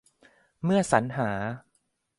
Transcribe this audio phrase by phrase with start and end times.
[0.63, 1.29] เมื่อสรรหา